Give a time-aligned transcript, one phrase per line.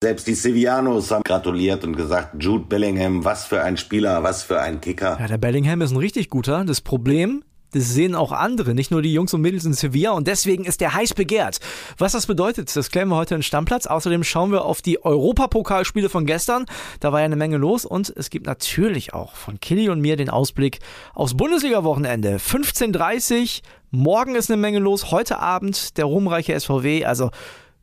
[0.00, 4.60] Selbst die Sevillanos haben gratuliert und gesagt, Jude Bellingham, was für ein Spieler, was für
[4.60, 5.16] ein Kicker.
[5.18, 6.64] Ja, der Bellingham ist ein richtig guter.
[6.64, 10.28] Das Problem, das sehen auch andere, nicht nur die Jungs und Mädels in Sevilla und
[10.28, 11.58] deswegen ist der heiß begehrt.
[11.96, 13.88] Was das bedeutet, das klären wir heute in Stammplatz.
[13.88, 16.66] Außerdem schauen wir auf die Europapokalspiele von gestern.
[17.00, 20.14] Da war ja eine Menge los und es gibt natürlich auch von Killy und mir
[20.14, 20.78] den Ausblick
[21.12, 22.36] aufs Bundesliga-Wochenende.
[22.36, 27.32] 15.30 morgen ist eine Menge los, heute Abend der ruhmreiche SVW, also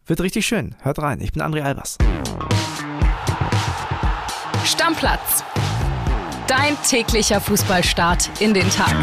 [0.05, 0.75] wird richtig schön.
[0.81, 1.97] Hört rein, ich bin André Albers.
[4.63, 5.43] Stammplatz.
[6.47, 8.93] Dein täglicher Fußballstart in den Tag.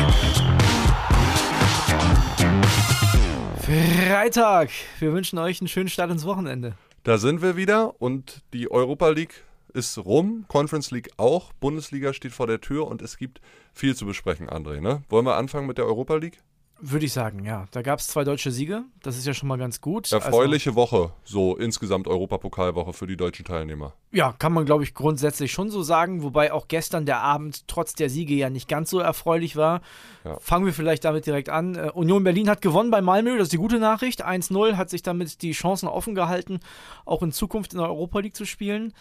[3.61, 4.71] Freitag.
[4.99, 6.75] Wir wünschen euch einen schönen Start ins Wochenende.
[7.05, 12.33] Da sind wir wieder und die Europa League ist rum, Conference League auch, Bundesliga steht
[12.33, 13.41] vor der Tür und es gibt
[13.73, 14.81] viel zu besprechen, André.
[14.81, 15.03] Ne?
[15.09, 16.43] Wollen wir anfangen mit der Europa League?
[16.85, 17.67] Würde ich sagen, ja.
[17.71, 18.83] Da gab es zwei deutsche Siege.
[19.05, 20.11] Das ist ja schon mal ganz gut.
[20.11, 23.93] Erfreuliche also, Woche, so insgesamt Europapokalwoche für die deutschen Teilnehmer.
[24.11, 26.25] Ja, kann man, glaube ich, grundsätzlich schon so sagen.
[26.25, 29.81] Wobei auch gestern der Abend trotz der Siege ja nicht ganz so erfreulich war.
[30.25, 30.37] Ja.
[30.41, 31.77] Fangen wir vielleicht damit direkt an.
[31.77, 33.39] Uh, Union Berlin hat gewonnen bei Malmö.
[33.39, 34.27] Das ist die gute Nachricht.
[34.27, 36.59] 1-0 hat sich damit die Chancen offen gehalten,
[37.05, 38.93] auch in Zukunft in der Europa League zu spielen.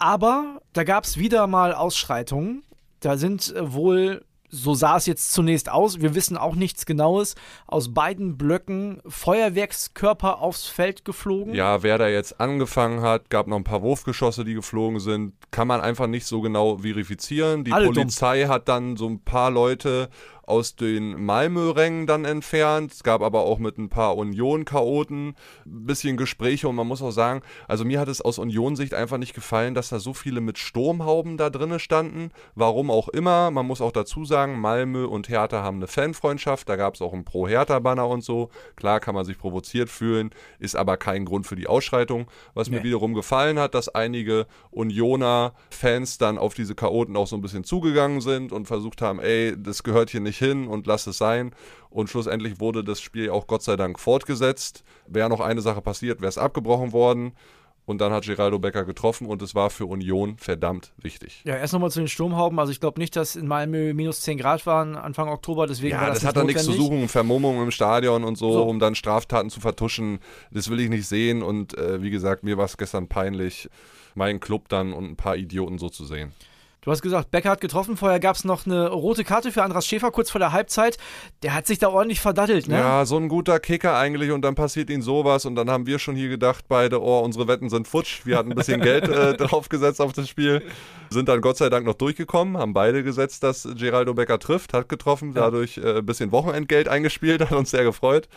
[0.00, 2.64] Aber da gab es wieder mal Ausschreitungen.
[2.98, 6.00] Da sind äh, wohl so sah es jetzt zunächst aus.
[6.00, 7.34] Wir wissen auch nichts Genaues.
[7.66, 11.54] Aus beiden Blöcken Feuerwerkskörper aufs Feld geflogen.
[11.54, 15.34] Ja, wer da jetzt angefangen hat, gab noch ein paar Wurfgeschosse, die geflogen sind.
[15.50, 17.64] Kann man einfach nicht so genau verifizieren.
[17.64, 18.50] Die Alle Polizei dumm.
[18.50, 20.08] hat dann so ein paar Leute
[20.50, 22.92] aus den Malmö-Rängen dann entfernt.
[22.92, 27.12] Es gab aber auch mit ein paar Union-Chaoten ein bisschen Gespräche und man muss auch
[27.12, 30.58] sagen, also mir hat es aus Union-Sicht einfach nicht gefallen, dass da so viele mit
[30.58, 32.32] Sturmhauben da drinnen standen.
[32.56, 33.50] Warum auch immer.
[33.52, 36.68] Man muss auch dazu sagen, Malmö und Hertha haben eine Fanfreundschaft.
[36.68, 38.50] Da gab es auch ein Pro-Hertha-Banner und so.
[38.74, 42.26] Klar kann man sich provoziert fühlen, ist aber kein Grund für die Ausschreitung.
[42.54, 42.78] Was nee.
[42.78, 47.62] mir wiederum gefallen hat, dass einige Unioner-Fans dann auf diese Chaoten auch so ein bisschen
[47.62, 51.52] zugegangen sind und versucht haben, ey, das gehört hier nicht hin und lass es sein.
[51.88, 54.82] Und schlussendlich wurde das Spiel auch Gott sei Dank fortgesetzt.
[55.06, 57.32] Wäre noch eine Sache passiert, wäre es abgebrochen worden.
[57.86, 61.42] Und dann hat Geraldo Becker getroffen und es war für Union verdammt wichtig.
[61.44, 62.58] Ja, erst nochmal zu den Sturmhauben.
[62.60, 65.66] Also ich glaube nicht, dass in Malmö minus 10 Grad waren Anfang Oktober.
[65.66, 67.08] Deswegen ja, das, das hat dann nichts zu suchen.
[67.08, 70.20] Vermummung im Stadion und so, so, um dann Straftaten zu vertuschen.
[70.52, 71.42] Das will ich nicht sehen.
[71.42, 73.68] Und äh, wie gesagt, mir war es gestern peinlich,
[74.14, 76.32] meinen Club dann und ein paar Idioten so zu sehen.
[76.82, 77.98] Du hast gesagt, Becker hat getroffen.
[77.98, 80.96] Vorher gab es noch eine rote Karte für Andras Schäfer kurz vor der Halbzeit.
[81.42, 82.78] Der hat sich da ordentlich verdattelt, ne?
[82.78, 85.98] Ja, so ein guter Kicker eigentlich und dann passiert ihm sowas und dann haben wir
[85.98, 88.24] schon hier gedacht, beide, oh, unsere Wetten sind futsch.
[88.24, 90.62] Wir hatten ein bisschen Geld äh, draufgesetzt auf das Spiel.
[91.10, 94.88] Sind dann Gott sei Dank noch durchgekommen, haben beide gesetzt, dass Geraldo Becker trifft, hat
[94.88, 98.28] getroffen, dadurch äh, ein bisschen Wochenendgeld eingespielt, hat uns sehr gefreut.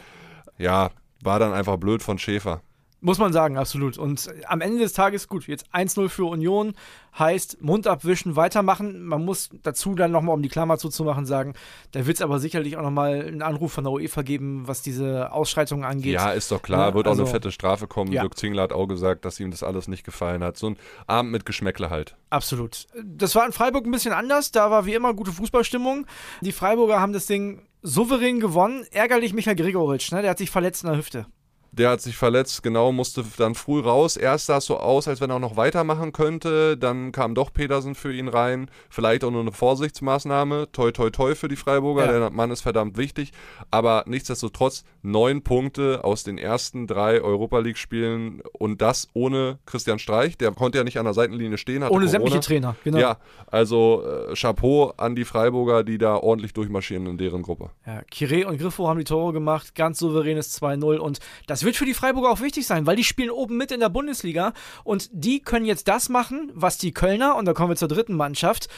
[0.57, 2.61] Ja, war dann einfach blöd von Schäfer.
[3.03, 3.97] Muss man sagen, absolut.
[3.97, 6.73] Und am Ende des Tages, gut, jetzt 1-0 für Union
[7.19, 9.03] heißt Mund abwischen, weitermachen.
[9.03, 11.53] Man muss dazu dann nochmal, um die Klammer zuzumachen, sagen,
[11.91, 15.33] da wird es aber sicherlich auch nochmal einen Anruf von der UEFA geben, was diese
[15.33, 16.13] Ausschreitungen angeht.
[16.13, 18.13] Ja, ist doch klar, ja, wird also, auch eine fette Strafe kommen.
[18.13, 18.21] Ja.
[18.21, 20.55] Dirk Zingler hat auch gesagt, dass ihm das alles nicht gefallen hat.
[20.55, 22.15] So ein Abend mit Geschmäckle halt.
[22.29, 22.87] Absolut.
[23.03, 24.53] Das war in Freiburg ein bisschen anders.
[24.53, 26.07] Da war wie immer gute Fußballstimmung.
[26.39, 28.85] Die Freiburger haben das Ding souverän gewonnen.
[28.91, 30.21] Ärgerlich Michael Gregoritsch, ne?
[30.21, 31.25] der hat sich verletzt in der Hüfte.
[31.75, 34.15] Der hat sich verletzt, genau, musste dann früh raus.
[34.15, 36.77] Erst sah es so aus, als wenn er auch noch weitermachen könnte.
[36.77, 38.69] Dann kam doch Petersen für ihn rein.
[38.91, 40.71] Vielleicht auch nur eine Vorsichtsmaßnahme.
[40.71, 42.05] Toi, toi, toi für die Freiburger.
[42.05, 42.19] Ja.
[42.19, 43.31] Der Mann ist verdammt wichtig.
[43.71, 50.37] Aber nichtsdestotrotz neun Punkte aus den ersten drei Europa League-Spielen und das ohne Christian Streich.
[50.37, 51.81] Der konnte ja nicht an der Seitenlinie stehen.
[51.81, 52.07] ohne Corona.
[52.07, 52.99] sämtliche Trainer, genau.
[52.99, 53.17] Ja,
[53.47, 57.71] also äh, Chapeau an die Freiburger, die da ordentlich durchmarschieren in deren Gruppe.
[57.87, 59.73] Ja, Kire und Griffo haben die Tore gemacht.
[59.73, 63.29] Ganz souveränes 2-0 und das wird für die Freiburger auch wichtig sein, weil die spielen
[63.29, 64.53] oben mit in der Bundesliga
[64.83, 68.15] und die können jetzt das machen, was die Kölner, und da kommen wir zur dritten
[68.15, 68.69] Mannschaft,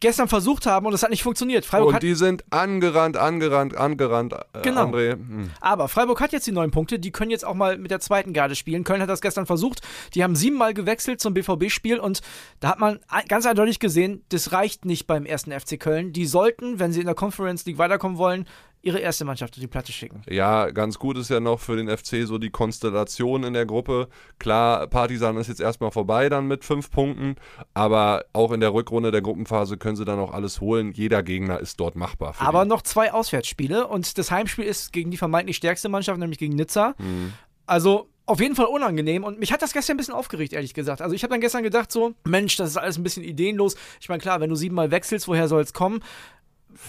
[0.00, 1.64] gestern versucht haben und es hat nicht funktioniert.
[1.64, 4.32] Freiburg und die sind angerannt, angerannt, angerannt.
[4.54, 4.86] Äh, genau.
[4.86, 5.12] André.
[5.12, 5.50] Hm.
[5.60, 8.32] Aber Freiburg hat jetzt die neun Punkte, die können jetzt auch mal mit der zweiten
[8.32, 8.82] Garde spielen.
[8.82, 9.82] Köln hat das gestern versucht.
[10.14, 12.22] Die haben siebenmal gewechselt zum BVB-Spiel und
[12.60, 16.12] da hat man ganz eindeutig gesehen, das reicht nicht beim ersten FC Köln.
[16.12, 18.46] Die sollten, wenn sie in der Conference League weiterkommen wollen,
[18.82, 20.22] ihre erste Mannschaft auf die Platte schicken.
[20.28, 24.08] Ja, ganz gut ist ja noch für den FC so die Konstellation in der Gruppe.
[24.38, 27.36] Klar, Partisan ist jetzt erstmal vorbei dann mit fünf Punkten,
[27.74, 30.92] aber auch in der Rückrunde der Gruppenphase können sie dann auch alles holen.
[30.92, 32.34] Jeder Gegner ist dort machbar.
[32.38, 32.68] aber die.
[32.68, 36.94] noch zwei Auswärtsspiele und das Heimspiel ist gegen die vermeintlich stärkste Mannschaft, nämlich gegen Nizza.
[36.98, 37.34] Mhm.
[37.66, 41.02] Also auf jeden Fall unangenehm und mich hat das gestern ein bisschen aufgeregt, ehrlich gesagt.
[41.02, 43.76] Also ich habe dann gestern gedacht so, Mensch, das ist alles ein bisschen ideenlos.
[44.00, 46.00] Ich meine, klar, wenn du siebenmal wechselst, woher soll es kommen?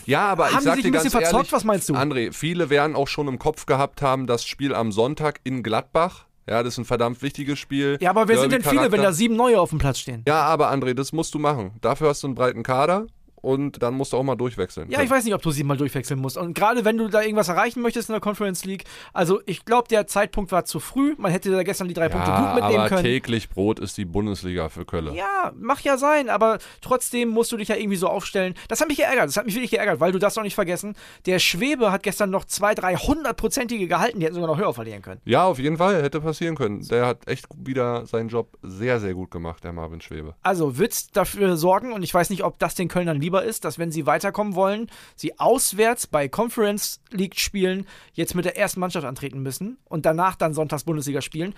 [0.06, 1.52] Ja, aber haben ich sag dir ein bisschen ganz verzockt?
[1.52, 1.94] Was meinst du?
[1.94, 6.26] André, viele werden auch schon im Kopf gehabt haben, das Spiel am Sonntag in Gladbach
[6.48, 7.98] Ja, das ist ein verdammt wichtiges Spiel.
[8.02, 10.24] Ja, aber wer sind denn viele, wenn da sieben neue auf dem Platz stehen?
[10.28, 11.72] Ja, aber André, das musst du machen.
[11.82, 13.08] Dafür hast du einen breiten Kader
[13.42, 14.90] und dann musst du auch mal durchwechseln.
[14.90, 16.38] Ja, ich weiß nicht, ob du sie mal durchwechseln musst.
[16.38, 19.88] Und gerade wenn du da irgendwas erreichen möchtest in der Conference League, also ich glaube,
[19.88, 21.16] der Zeitpunkt war zu früh.
[21.18, 23.04] Man hätte da gestern die drei ja, Punkte gut mitnehmen aber können.
[23.04, 25.14] täglich Brot ist die Bundesliga für Kölle.
[25.14, 28.54] Ja, mach ja sein, aber trotzdem musst du dich ja irgendwie so aufstellen.
[28.68, 30.96] Das hat mich geärgert, das hat mich wirklich geärgert, weil du das doch nicht vergessen.
[31.26, 35.02] Der Schwebe hat gestern noch zwei, drei hundertprozentige gehalten, die hätten sogar noch höher verlieren
[35.02, 35.22] können.
[35.26, 36.88] Ja, auf jeden Fall, hätte passieren können.
[36.88, 40.36] Der hat echt wieder seinen Job sehr, sehr gut gemacht, der Marvin Schwebe.
[40.44, 43.80] Also wird dafür sorgen, und ich weiß nicht, ob das den Kölnern lieber ist, dass
[43.80, 49.06] wenn sie weiterkommen wollen, sie auswärts bei Conference League Spielen jetzt mit der ersten Mannschaft
[49.06, 51.56] antreten müssen und danach dann Sonntags Bundesliga spielen.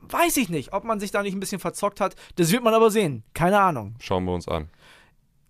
[0.00, 2.16] Weiß ich nicht, ob man sich da nicht ein bisschen verzockt hat.
[2.36, 3.24] Das wird man aber sehen.
[3.34, 3.94] Keine Ahnung.
[4.00, 4.68] Schauen wir uns an.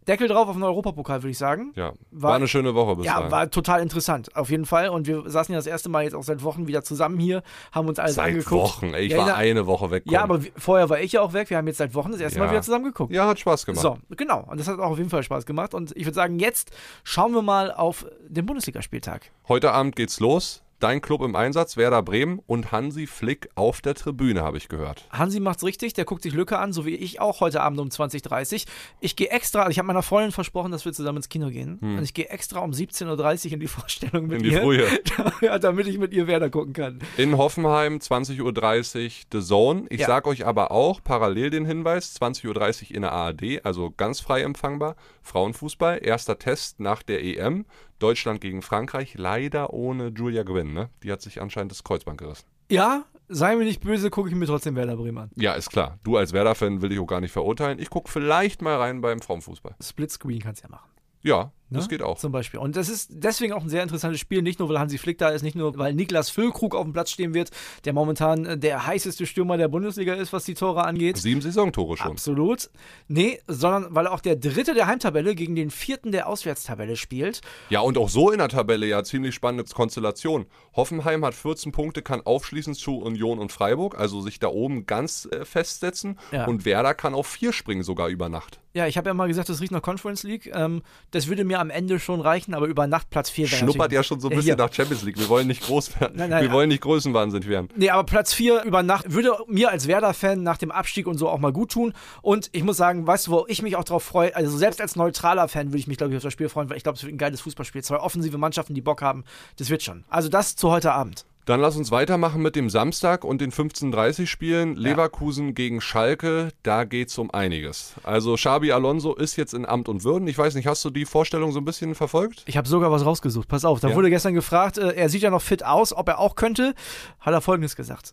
[0.08, 1.72] Deckel drauf auf den Europapokal, würde ich sagen.
[1.76, 4.88] Ja, war, war, eine schöne Woche bis Ja, war total interessant, auf jeden Fall.
[4.88, 7.88] Und wir saßen ja das erste Mal jetzt auch seit Wochen wieder zusammen hier, haben
[7.88, 8.66] uns alles seit angeguckt.
[8.66, 10.04] Seit Wochen, ey, ich ja, war eine Woche weg.
[10.06, 11.50] Ja, aber vorher war ich ja auch weg.
[11.50, 12.44] Wir haben jetzt seit Wochen das erste ja.
[12.44, 13.12] Mal wieder zusammen geguckt.
[13.12, 13.82] Ja, hat Spaß gemacht.
[13.82, 14.44] So, genau.
[14.48, 15.74] Und das hat auch auf jeden Fall Spaß gemacht.
[15.74, 16.70] Und ich würde sagen, jetzt
[17.04, 19.30] schauen wir mal auf den Bundesligaspieltag.
[19.46, 20.62] Heute Abend geht's los.
[20.80, 25.06] Dein Club im Einsatz, Werder Bremen und Hansi Flick auf der Tribüne, habe ich gehört.
[25.10, 27.88] Hansi macht's richtig, der guckt sich Lücke an, so wie ich auch heute Abend um
[27.88, 28.60] 20.30 Uhr.
[29.00, 31.78] Ich gehe extra, also ich habe meiner Freundin versprochen, dass wir zusammen ins Kino gehen.
[31.80, 31.98] Hm.
[31.98, 34.60] Und ich gehe extra um 17.30 Uhr in die Vorstellung mit in die ihr.
[34.60, 34.86] Frühe.
[35.40, 37.00] ja, damit ich mit ihr Werder gucken kann.
[37.16, 39.86] In Hoffenheim, 20.30 Uhr The Zone.
[39.88, 40.06] Ich ja.
[40.06, 44.42] sage euch aber auch parallel den Hinweis, 20.30 Uhr in der ARD, also ganz frei
[44.42, 44.94] empfangbar.
[45.22, 47.66] Frauenfußball, erster Test nach der EM.
[47.98, 50.90] Deutschland gegen Frankreich, leider ohne Julia Gwynn, ne?
[51.02, 52.46] Die hat sich anscheinend das Kreuzband gerissen.
[52.70, 55.30] Ja, sei mir nicht böse, gucke ich mir trotzdem Werder Bremen an.
[55.36, 55.98] Ja, ist klar.
[56.04, 57.78] Du als Werder-Fan will ich auch gar nicht verurteilen.
[57.78, 59.74] Ich gucke vielleicht mal rein beim Frauenfußball.
[59.82, 60.90] Splitscreen kannst du ja machen.
[61.22, 61.78] Ja, Ne?
[61.78, 62.18] Das geht auch.
[62.18, 62.60] Zum Beispiel.
[62.60, 65.28] Und das ist deswegen auch ein sehr interessantes Spiel, nicht nur, weil Hansi Flick da
[65.28, 67.50] ist, nicht nur, weil Niklas Füllkrug auf dem Platz stehen wird,
[67.84, 71.18] der momentan äh, der heißeste Stürmer der Bundesliga ist, was die Tore angeht.
[71.18, 72.12] Sieben Saisontore schon.
[72.12, 72.70] Absolut.
[73.06, 77.40] Nee, sondern weil auch der Dritte der Heimtabelle gegen den Vierten der Auswärtstabelle spielt.
[77.68, 80.46] Ja, und auch so in der Tabelle ja ziemlich spannende Konstellation.
[80.74, 85.28] Hoffenheim hat 14 Punkte, kann aufschließen zu Union und Freiburg, also sich da oben ganz
[85.30, 86.18] äh, festsetzen.
[86.32, 86.46] Ja.
[86.46, 88.60] Und Werder kann auf vier springen sogar über Nacht.
[88.74, 90.50] Ja, ich habe ja mal gesagt, das riecht nach Conference League.
[90.54, 93.92] Ähm, das würde mir am Ende schon reichen, aber über Nacht Platz 4 wäre Schnuppert
[93.92, 94.64] ja schon so ein bisschen ja.
[94.64, 95.18] nach Champions League.
[95.18, 96.14] Wir wollen nicht groß werden.
[96.16, 97.68] Nein, nein, wir wollen nicht größenwahnsinnig werden.
[97.76, 101.28] Nee, aber Platz 4 über Nacht würde mir als Werder-Fan nach dem Abstieg und so
[101.28, 101.92] auch mal gut tun.
[102.22, 104.34] Und ich muss sagen, weißt du, wo ich mich auch drauf freue?
[104.34, 106.76] Also selbst als neutraler Fan würde ich mich, glaube ich, auf das Spiel freuen, weil
[106.76, 107.82] ich glaube, es wird ein geiles Fußballspiel.
[107.82, 109.24] Zwei offensive Mannschaften, die Bock haben.
[109.56, 110.04] Das wird schon.
[110.08, 111.24] Also das zu heute Abend.
[111.48, 114.74] Dann lass uns weitermachen mit dem Samstag und den 15:30 Spielen.
[114.74, 114.90] Ja.
[114.90, 117.94] Leverkusen gegen Schalke, da geht es um einiges.
[118.02, 120.28] Also Xabi Alonso ist jetzt in Amt und Würden.
[120.28, 122.42] Ich weiß nicht, hast du die Vorstellung so ein bisschen verfolgt?
[122.44, 123.48] Ich habe sogar was rausgesucht.
[123.48, 123.96] Pass auf, da ja.
[123.96, 126.74] wurde gestern gefragt, äh, er sieht ja noch fit aus, ob er auch könnte.
[127.18, 128.12] Hat er folgendes gesagt.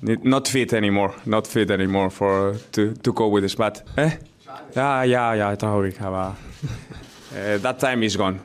[0.00, 4.12] Not fit anymore, not fit anymore for to, to go with this, but eh?
[4.74, 6.38] ja, ja, ja, traurig, aber
[7.32, 8.40] uh, that time is gone.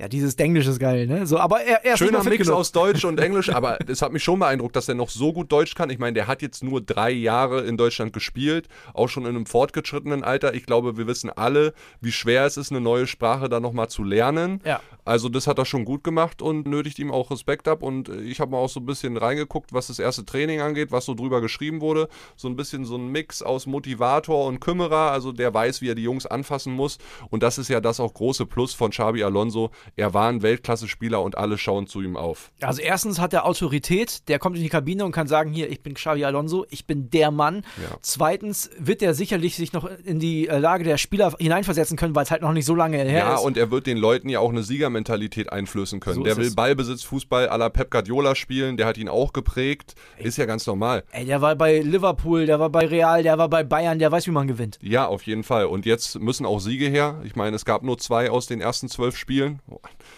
[0.00, 1.26] Ja, dieses Denglisch ist geil, ne?
[1.26, 2.54] So, aber er, er Schöner Mix genug.
[2.54, 5.50] aus Deutsch und Englisch, aber es hat mich schon beeindruckt, dass er noch so gut
[5.50, 5.90] Deutsch kann.
[5.90, 9.46] Ich meine, der hat jetzt nur drei Jahre in Deutschland gespielt, auch schon in einem
[9.46, 10.54] fortgeschrittenen Alter.
[10.54, 14.04] Ich glaube, wir wissen alle, wie schwer es ist, eine neue Sprache da nochmal zu
[14.04, 14.60] lernen.
[14.64, 14.80] Ja.
[15.04, 17.82] Also das hat er schon gut gemacht und nötigt ihm auch Respekt ab.
[17.82, 21.06] Und ich habe mal auch so ein bisschen reingeguckt, was das erste Training angeht, was
[21.06, 22.08] so drüber geschrieben wurde.
[22.36, 25.10] So ein bisschen so ein Mix aus Motivator und Kümmerer.
[25.10, 26.98] Also der weiß, wie er die Jungs anfassen muss.
[27.30, 31.22] Und das ist ja das auch große Plus von Xabi Alonso er war ein Weltklasse-Spieler
[31.22, 32.50] und alle schauen zu ihm auf.
[32.60, 35.82] Also erstens hat er Autorität, der kommt in die Kabine und kann sagen, hier, ich
[35.82, 37.64] bin Xavi Alonso, ich bin der Mann.
[37.82, 37.96] Ja.
[38.02, 42.24] Zweitens wird er sicherlich sich noch in die äh, Lage der Spieler hineinversetzen können, weil
[42.24, 43.40] es halt noch nicht so lange her ja, ist.
[43.40, 46.16] Ja, und er wird den Leuten ja auch eine Siegermentalität einflößen können.
[46.16, 46.54] So der will es.
[46.54, 49.94] Ballbesitz, Fußball à la Pep Guardiola spielen, der hat ihn auch geprägt.
[50.16, 50.26] Ey.
[50.26, 51.04] Ist ja ganz normal.
[51.12, 54.26] Ey, der war bei Liverpool, der war bei Real, der war bei Bayern, der weiß,
[54.26, 54.78] wie man gewinnt.
[54.82, 55.66] Ja, auf jeden Fall.
[55.66, 57.20] Und jetzt müssen auch Siege her.
[57.24, 59.60] Ich meine, es gab nur zwei aus den ersten zwölf Spielen.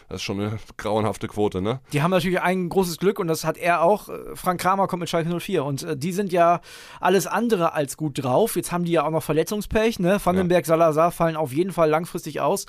[0.08, 1.80] Das ist schon eine grauenhafte Quote, ne?
[1.92, 4.08] Die haben natürlich ein großes Glück und das hat er auch.
[4.34, 6.60] Frank Kramer kommt mit Schalke 04 und äh, die sind ja
[7.00, 8.56] alles andere als gut drauf.
[8.56, 10.18] Jetzt haben die ja auch noch Verletzungspech, ne?
[10.22, 10.68] Vandenberg, ja.
[10.68, 12.66] Salazar fallen auf jeden Fall langfristig aus.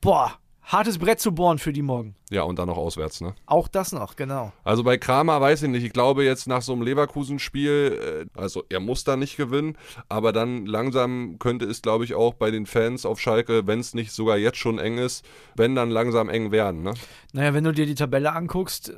[0.00, 0.32] Boah,
[0.64, 2.14] hartes Brett zu bohren für die morgen.
[2.30, 3.34] Ja, und dann noch auswärts, ne?
[3.46, 4.52] Auch das noch, genau.
[4.64, 5.84] Also bei Kramer weiß ich nicht.
[5.84, 9.76] Ich glaube jetzt nach so einem Leverkusen-Spiel, äh, also er muss da nicht gewinnen,
[10.08, 13.94] aber dann langsam könnte es, glaube ich, auch bei den Fans auf Schalke, wenn es
[13.94, 15.24] nicht sogar jetzt schon eng ist,
[15.56, 16.94] wenn dann langsam eng werden, ne?
[17.32, 18.94] Naja, wenn du dir die Tabelle anguckst,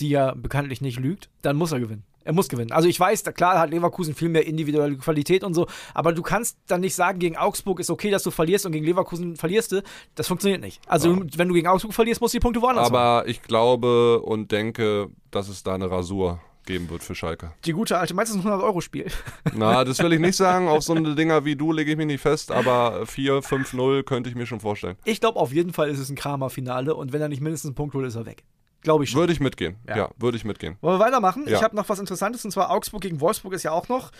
[0.00, 2.04] die ja bekanntlich nicht lügt, dann muss er gewinnen.
[2.24, 2.72] Er muss gewinnen.
[2.72, 6.58] Also ich weiß, klar hat Leverkusen viel mehr individuelle Qualität und so, aber du kannst
[6.66, 9.82] dann nicht sagen, gegen Augsburg ist okay, dass du verlierst und gegen Leverkusen verlierst du.
[10.14, 10.80] Das funktioniert nicht.
[10.86, 11.20] Also ja.
[11.36, 13.30] wenn du gegen Augsburg verlierst, musst du die Punkte woanders Aber holen.
[13.30, 17.52] ich glaube und denke, dass es da eine Rasur geben wird für Schalke.
[17.64, 19.06] Die gute alte, meinst du, ein 100-Euro-Spiel?
[19.54, 20.68] Na, das will ich nicht sagen.
[20.68, 24.30] Auf so eine Dinger wie du lege ich mich nicht fest, aber 4, 5-0 könnte
[24.30, 24.96] ich mir schon vorstellen.
[25.04, 27.74] Ich glaube, auf jeden Fall ist es ein Kramer-Finale und wenn er nicht mindestens einen
[27.74, 28.44] Punkt holt, ist er weg.
[28.82, 29.20] Glaube ich schon.
[29.20, 29.76] Würde ich mitgehen.
[29.88, 30.76] Ja, ja würde ich mitgehen.
[30.80, 31.44] Wollen wir weitermachen?
[31.46, 31.56] Ja.
[31.56, 34.10] Ich habe noch was Interessantes und zwar Augsburg gegen Wolfsburg ist ja auch noch.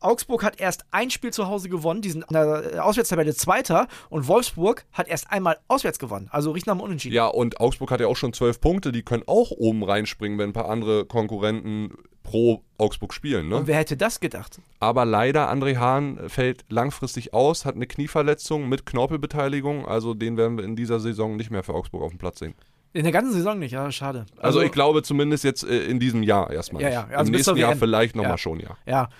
[0.00, 4.26] Augsburg hat erst ein Spiel zu Hause gewonnen, die sind in der Auswärtstabelle Zweiter und
[4.26, 6.28] Wolfsburg hat erst einmal auswärts gewonnen.
[6.30, 7.14] Also riecht nach einem Unentschieden.
[7.14, 10.50] Ja, und Augsburg hat ja auch schon zwölf Punkte, die können auch oben reinspringen, wenn
[10.50, 11.92] ein paar andere Konkurrenten
[12.22, 13.48] pro Augsburg spielen.
[13.48, 13.56] Ne?
[13.56, 14.60] Und wer hätte das gedacht?
[14.80, 19.86] Aber leider, André Hahn fällt langfristig aus, hat eine Knieverletzung mit Knorpelbeteiligung.
[19.86, 22.54] Also den werden wir in dieser Saison nicht mehr für Augsburg auf dem Platz sehen.
[22.96, 24.24] In der ganzen Saison nicht, ja, schade.
[24.36, 26.82] Also, also ich glaube zumindest jetzt äh, in diesem Jahr erstmal.
[26.82, 27.06] Ja, ja.
[27.12, 28.38] Also Im nächsten Jahr vielleicht nochmal ja.
[28.38, 28.78] schon, ja.
[28.86, 29.10] Ja.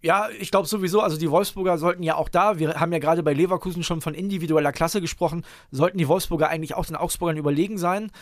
[0.00, 3.24] Ja, ich glaube sowieso, also die Wolfsburger sollten ja auch da, wir haben ja gerade
[3.24, 7.78] bei Leverkusen schon von individueller Klasse gesprochen, sollten die Wolfsburger eigentlich auch den Augsburgern überlegen
[7.78, 8.12] sein.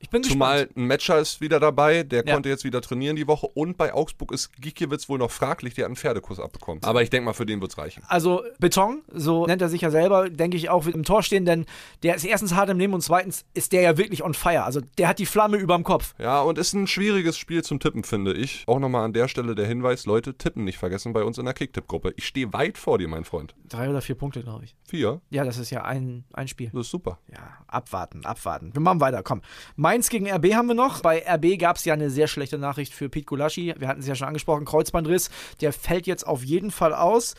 [0.00, 0.76] Ich bin Zumal gespannt.
[0.76, 2.34] ein Matcher ist wieder dabei, der ja.
[2.34, 3.48] konnte jetzt wieder trainieren die Woche.
[3.48, 6.82] Und bei Augsburg ist Gikiewicz wohl noch fraglich, der hat einen Pferdekurs abbekommen.
[6.84, 8.02] Aber ich denke mal, für den wird es reichen.
[8.06, 11.44] Also Beton, so nennt er sich ja selber, denke ich auch, wird im Tor stehen,
[11.44, 11.66] denn
[12.02, 14.64] der ist erstens hart im Leben und zweitens ist der ja wirklich on fire.
[14.64, 16.14] Also der hat die Flamme überm Kopf.
[16.18, 18.64] Ja, und ist ein schwieriges Spiel zum Tippen, finde ich.
[18.66, 21.54] Auch nochmal an der Stelle der Hinweis, Leute, tippen nicht vergessen bei uns in der
[21.54, 22.14] Kicktipp-Gruppe.
[22.16, 23.54] Ich stehe weit vor dir, mein Freund.
[23.68, 24.76] Drei oder vier Punkte, glaube ich.
[24.84, 25.20] Vier?
[25.30, 26.70] Ja, das ist ja ein, ein Spiel.
[26.72, 27.18] Das ist super.
[27.32, 28.70] Ja, abwarten, abwarten.
[28.74, 29.42] Wir machen weiter, komm.
[29.88, 31.00] Mainz gegen RB haben wir noch.
[31.00, 33.74] Bei RB gab es ja eine sehr schlechte Nachricht für Pete Gulaschi.
[33.78, 35.30] Wir hatten es ja schon angesprochen, Kreuzbandriss.
[35.62, 37.34] Der fällt jetzt auf jeden Fall aus.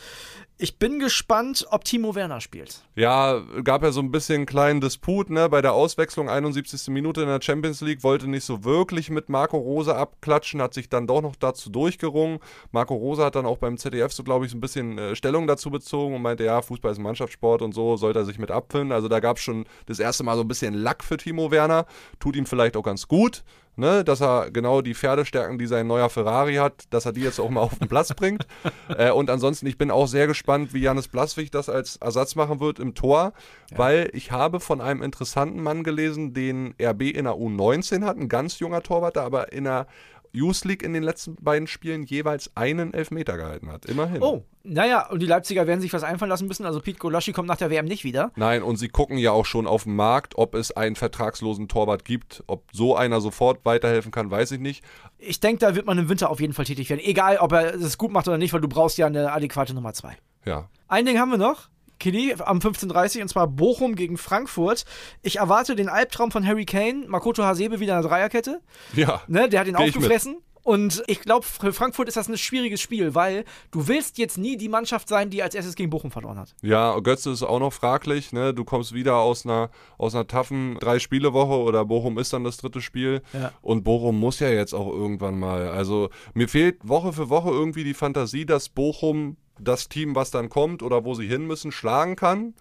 [0.62, 2.84] Ich bin gespannt, ob Timo Werner spielt.
[2.94, 6.27] Ja, gab ja so ein bisschen einen kleinen Disput ne, bei der Auswechslung.
[6.27, 6.89] 71.
[6.89, 10.89] Minute in der Champions League wollte nicht so wirklich mit Marco Rosa abklatschen, hat sich
[10.89, 12.39] dann doch noch dazu durchgerungen.
[12.74, 15.48] Marco Rosa hat dann auch beim ZDF so, glaube ich, so ein bisschen äh, Stellung
[15.48, 18.51] dazu bezogen und meinte, ja, Fußball ist ein Mannschaftssport und so sollte er sich mit
[18.51, 18.91] abfinden.
[18.91, 21.86] Also da gab es schon das erste Mal so ein bisschen Lack für Timo Werner.
[22.20, 23.43] Tut ihm vielleicht auch ganz gut
[23.79, 27.39] ne, dass er genau die Pferdestärken, die sein neuer Ferrari hat, dass er die jetzt
[27.39, 28.46] auch mal auf den Platz bringt.
[28.98, 32.60] Äh, und ansonsten, ich bin auch sehr gespannt, wie Janis Blaswig das als Ersatz machen
[32.60, 33.34] wird im Tor,
[33.69, 33.77] ja.
[33.77, 38.27] weil ich habe von einem interessanten Mann gelesen, den RB in der U19 hat, ein
[38.27, 39.86] ganz junger Torwart, der aber in der
[40.32, 43.86] Youth League in den letzten beiden Spielen jeweils einen Elfmeter gehalten hat.
[43.86, 44.22] Immerhin.
[44.22, 46.66] Oh, naja, und die Leipziger werden sich was einfallen lassen müssen.
[46.66, 48.32] Also Pete Goloschi kommt nach der WM nicht wieder.
[48.36, 52.06] Nein, und sie gucken ja auch schon auf den Markt, ob es einen vertragslosen Torwart
[52.06, 52.44] gibt.
[52.48, 54.84] Ob so einer sofort weiterhelfen kann, weiß ich nicht.
[55.18, 57.02] Ich denke, da wird man im Winter auf jeden Fall tätig werden.
[57.04, 59.94] Egal, ob er es gut macht oder nicht, weil du brauchst ja eine adäquate Nummer
[59.94, 60.16] zwei.
[60.46, 60.70] Ja.
[60.88, 61.70] Ein Ding haben wir noch.
[62.00, 64.86] Kili am 15.30 und zwar Bochum gegen Frankfurt.
[65.22, 68.62] Ich erwarte den Albtraum von Harry Kane, Makoto Hasebe wieder in der Dreierkette.
[68.96, 69.22] Ja.
[69.27, 70.38] Ne, der hat ihn aufgefressen.
[70.63, 74.58] Und ich glaube, für Frankfurt ist das ein schwieriges Spiel, weil du willst jetzt nie
[74.58, 76.53] die Mannschaft sein, die als erstes gegen Bochum verloren hat.
[76.62, 78.34] Ja, Götze ist auch noch fraglich.
[78.34, 78.53] Ne?
[78.53, 82.82] Du kommst wieder aus einer, aus einer taffen Drei-Spiele-Woche oder Bochum ist dann das dritte
[82.82, 83.22] Spiel.
[83.34, 83.51] Ja.
[83.62, 85.70] Und Bochum muss ja jetzt auch irgendwann mal.
[85.70, 90.50] Also mir fehlt Woche für Woche irgendwie die Fantasie, dass Bochum das Team, was dann
[90.50, 92.54] kommt oder wo sie hin müssen, schlagen kann.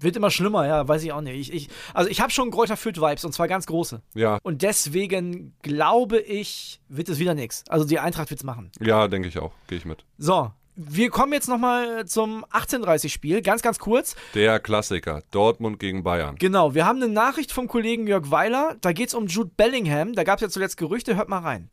[0.00, 1.36] Wird immer schlimmer, ja, weiß ich auch nicht.
[1.36, 4.02] Ich, ich, also ich habe schon Kräuter Fürth-Vibes und zwar ganz große.
[4.14, 4.38] Ja.
[4.42, 7.64] Und deswegen glaube ich, wird es wieder nichts.
[7.68, 8.72] Also die Eintracht wird es machen.
[8.80, 9.52] Ja, denke ich auch.
[9.68, 10.04] Gehe ich mit.
[10.18, 14.16] So, wir kommen jetzt nochmal zum 18:30-Spiel, ganz, ganz kurz.
[14.34, 16.34] Der Klassiker, Dortmund gegen Bayern.
[16.36, 18.76] Genau, wir haben eine Nachricht vom Kollegen Jörg Weiler.
[18.80, 20.14] Da geht es um Jude Bellingham.
[20.14, 21.70] Da gab es ja zuletzt Gerüchte, hört mal rein.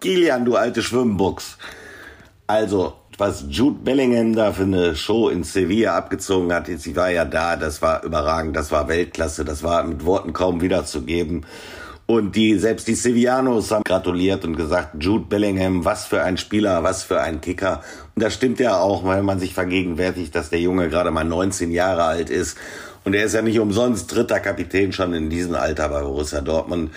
[0.00, 1.56] Kilian, du alte Schwimmbuchs.
[2.46, 7.24] Also, was Jude Bellingham da für eine Show in Sevilla abgezogen hat, sie war ja
[7.24, 11.46] da, das war überragend, das war Weltklasse, das war mit Worten kaum wiederzugeben.
[12.06, 16.82] Und die, selbst die Sevillanos haben gratuliert und gesagt, Jude Bellingham, was für ein Spieler,
[16.82, 17.82] was für ein Kicker.
[18.16, 21.70] Und das stimmt ja auch, weil man sich vergegenwärtigt, dass der Junge gerade mal 19
[21.70, 22.58] Jahre alt ist
[23.04, 26.90] und er ist ja nicht umsonst dritter Kapitän schon in diesem Alter bei Borussia Dortmund.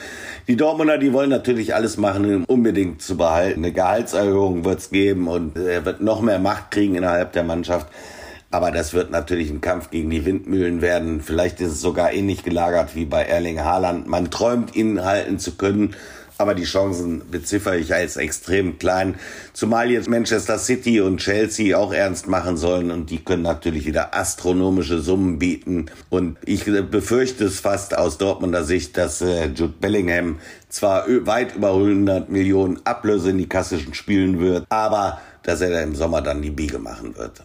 [0.48, 3.62] Die Dortmunder, die wollen natürlich alles machen, um unbedingt zu behalten.
[3.62, 7.88] Eine Gehaltserhöhung wird es geben und er wird noch mehr Macht kriegen innerhalb der Mannschaft.
[8.52, 11.22] Aber das wird natürlich ein Kampf gegen die Windmühlen werden.
[11.22, 14.08] Vielleicht ist es sogar ähnlich gelagert wie bei Erling Haaland.
[14.08, 15.96] Man träumt, ihn halten zu können
[16.38, 19.15] aber die Chancen beziffere ich als extrem klein.
[19.54, 24.15] Zumal jetzt Manchester City und Chelsea auch ernst machen sollen und die können natürlich wieder
[24.15, 25.88] astronomische Summen bieten.
[26.10, 30.39] Und ich befürchte es fast aus Dortmunder Sicht, dass äh, Jude Bellingham
[30.70, 35.96] zwar weit über 100 Millionen Ablöse in die Kasse spielen wird, aber dass er im
[35.96, 37.44] Sommer dann die Biege machen wird.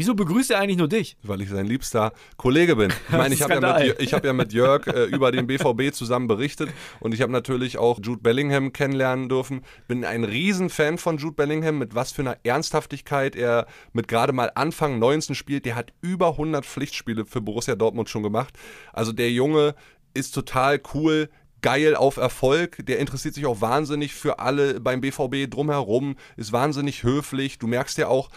[0.00, 1.18] Wieso begrüßt er eigentlich nur dich?
[1.22, 2.90] Weil ich sein liebster Kollege bin.
[2.90, 6.26] Ich meine, ich habe ja, mit, hab ja mit Jörg äh, über den BVB zusammen
[6.26, 9.60] berichtet und ich habe natürlich auch Jude Bellingham kennenlernen dürfen.
[9.88, 14.50] Bin ein Riesenfan von Jude Bellingham, mit was für einer Ernsthaftigkeit er mit gerade mal
[14.54, 15.66] Anfang 19 spielt.
[15.66, 18.54] Der hat über 100 Pflichtspiele für Borussia Dortmund schon gemacht.
[18.94, 19.74] Also der Junge
[20.14, 21.28] ist total cool,
[21.60, 22.78] geil auf Erfolg.
[22.86, 27.58] Der interessiert sich auch wahnsinnig für alle beim BVB drumherum, ist wahnsinnig höflich.
[27.58, 28.30] Du merkst ja auch,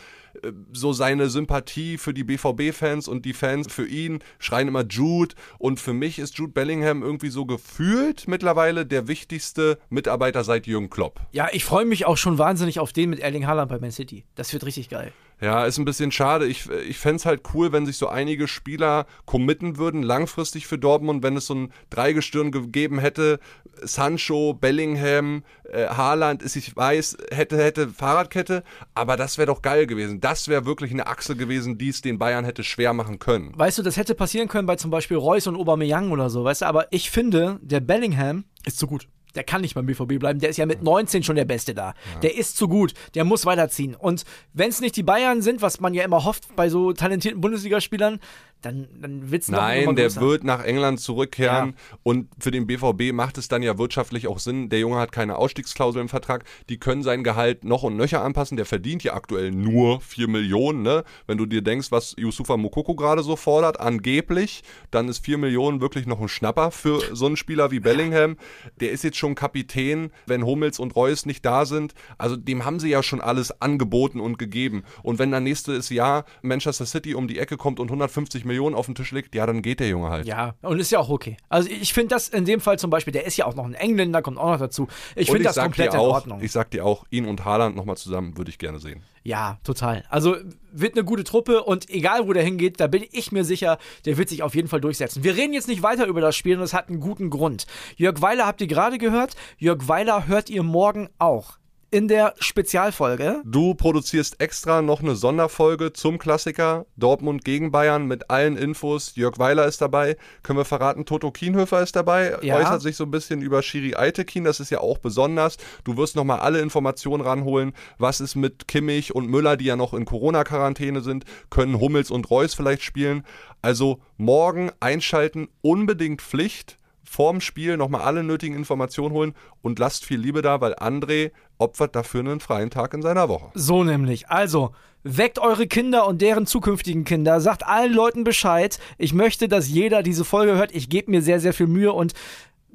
[0.71, 5.35] so seine Sympathie für die BVB-Fans und die Fans für ihn schreien immer Jude.
[5.57, 10.89] Und für mich ist Jude Bellingham irgendwie so gefühlt mittlerweile der wichtigste Mitarbeiter seit Jürgen
[10.89, 11.21] Klopp.
[11.31, 14.25] Ja, ich freue mich auch schon wahnsinnig auf den mit Erling Haaland bei Man City.
[14.35, 15.13] Das wird richtig geil.
[15.43, 16.47] Ja, ist ein bisschen schade.
[16.47, 20.77] Ich, ich fände es halt cool, wenn sich so einige Spieler committen würden, langfristig für
[20.77, 23.41] Dortmund, wenn es so ein Dreigestirn gegeben hätte.
[23.81, 28.63] Sancho, Bellingham, äh, Haaland, ist, ich weiß, hätte, hätte Fahrradkette,
[28.95, 30.21] aber das wäre doch geil gewesen.
[30.21, 33.51] Das wäre wirklich eine Achse gewesen, die es den Bayern hätte schwer machen können.
[33.53, 36.61] Weißt du, das hätte passieren können bei zum Beispiel Reus und Aubameyang oder so, weißt
[36.61, 40.39] du, aber ich finde, der Bellingham ist zu gut der kann nicht beim BVB bleiben.
[40.39, 41.93] Der ist ja mit 19 schon der Beste da.
[42.13, 42.19] Ja.
[42.21, 42.93] Der ist zu gut.
[43.15, 43.95] Der muss weiterziehen.
[43.95, 47.41] Und wenn es nicht die Bayern sind, was man ja immer hofft bei so talentierten
[47.41, 48.19] Bundesligaspielern,
[48.63, 51.97] dann, dann wird es Nein, der wird nach England zurückkehren ja.
[52.03, 54.69] und für den BVB macht es dann ja wirtschaftlich auch Sinn.
[54.69, 56.45] Der Junge hat keine Ausstiegsklausel im Vertrag.
[56.69, 58.55] Die können sein Gehalt noch und nöcher anpassen.
[58.55, 60.81] Der verdient ja aktuell nur 4 Millionen.
[60.81, 61.03] Ne?
[61.27, 65.81] Wenn du dir denkst, was Yusufa Mukoko gerade so fordert, angeblich, dann ist 4 Millionen
[65.81, 68.37] wirklich noch ein Schnapper für so einen Spieler wie Bellingham.
[68.79, 71.93] Der ist jetzt schon Kapitän, wenn Hummels und Reus nicht da sind.
[72.17, 74.83] Also dem haben sie ja schon alles angeboten und gegeben.
[75.01, 78.75] Und wenn dann nächstes Jahr Manchester City um die Ecke kommt und 150 Millionen Millionen
[78.75, 80.27] auf den Tisch legt, ja, dann geht der Junge halt.
[80.27, 81.37] Ja, und ist ja auch okay.
[81.49, 83.73] Also ich finde das in dem Fall zum Beispiel, der ist ja auch noch ein
[83.73, 84.87] Engländer, kommt auch noch dazu.
[85.15, 86.41] Ich finde das komplett in Ordnung.
[86.41, 89.01] Ich sag dir auch, ihn und Haaland nochmal zusammen würde ich gerne sehen.
[89.23, 90.03] Ja, total.
[90.09, 90.35] Also
[90.71, 94.17] wird eine gute Truppe und egal wo der hingeht, da bin ich mir sicher, der
[94.17, 95.23] wird sich auf jeden Fall durchsetzen.
[95.23, 97.65] Wir reden jetzt nicht weiter über das Spiel und es hat einen guten Grund.
[97.95, 101.57] Jörg Weiler habt ihr gerade gehört, Jörg Weiler hört ihr morgen auch
[101.93, 103.43] in der Spezialfolge.
[103.45, 109.15] Du produzierst extra noch eine Sonderfolge zum Klassiker Dortmund gegen Bayern mit allen Infos.
[109.15, 110.17] Jörg Weiler ist dabei.
[110.41, 112.35] Können wir verraten, Toto Kienhöfer ist dabei.
[112.41, 112.57] Ja.
[112.57, 114.43] Äußert sich so ein bisschen über Shiri Eitekin.
[114.43, 115.57] Das ist ja auch besonders.
[115.83, 117.73] Du wirst nochmal alle Informationen ranholen.
[117.99, 121.25] Was ist mit Kimmich und Müller, die ja noch in Corona-Quarantäne sind?
[121.51, 123.23] Können Hummels und Reus vielleicht spielen?
[123.61, 130.19] Also morgen einschalten, unbedingt Pflicht vorm Spiel nochmal alle nötigen Informationen holen und lasst viel
[130.19, 133.51] Liebe da, weil André opfert dafür einen freien Tag in seiner Woche.
[133.53, 134.29] So nämlich.
[134.29, 134.71] Also,
[135.03, 138.79] weckt eure Kinder und deren zukünftigen Kinder, sagt allen Leuten Bescheid.
[138.97, 140.73] Ich möchte, dass jeder diese Folge hört.
[140.73, 142.13] Ich gebe mir sehr, sehr viel Mühe und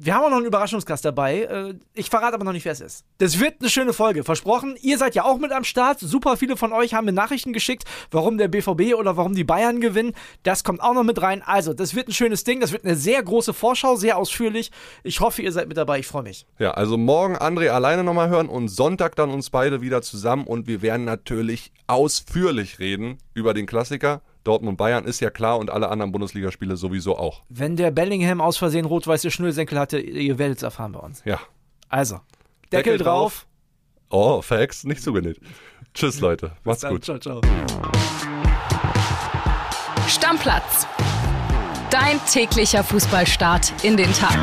[0.00, 1.42] wir haben auch noch einen Überraschungsgast dabei.
[1.42, 3.04] Äh, ich verrate aber noch nicht, wer es ist.
[3.18, 4.76] Das wird eine schöne Folge, versprochen.
[4.80, 5.98] Ihr seid ja auch mit am Start.
[5.98, 9.80] Super viele von euch haben mir Nachrichten geschickt, warum der BVB oder warum die Bayern
[9.80, 10.14] gewinnen.
[10.44, 11.42] Das kommt auch noch mit rein.
[11.44, 12.61] Also, das wird ein schönes Ding.
[12.61, 14.70] Das wird eine sehr große Vorschau, sehr ausführlich.
[15.02, 15.98] Ich hoffe, ihr seid mit dabei.
[15.98, 16.46] Ich freue mich.
[16.61, 20.46] Ja, also morgen André alleine nochmal hören und Sonntag dann uns beide wieder zusammen.
[20.46, 24.22] Und wir werden natürlich ausführlich reden über den Klassiker.
[24.44, 27.42] Dortmund Bayern ist ja klar und alle anderen Bundesligaspiele sowieso auch.
[27.48, 31.22] Wenn der Bellingham aus Versehen rot-weiße Schnürsenkel hatte, ihr werdet es erfahren bei uns.
[31.24, 31.38] Ja.
[31.88, 32.16] Also,
[32.72, 33.46] Deckel, Deckel drauf.
[34.11, 34.37] drauf.
[34.38, 35.38] Oh, Facts, nicht zugenäht.
[35.94, 36.53] Tschüss, Leute.
[36.64, 37.05] Macht's gut.
[37.05, 37.40] Ciao, ciao.
[40.07, 40.87] Stammplatz.
[41.90, 44.37] Dein täglicher Fußballstart in den Tag.